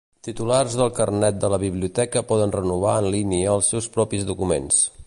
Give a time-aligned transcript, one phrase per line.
[0.27, 4.87] Titulars del carnet de la biblioteca poden renovar en línia els seus propis documents.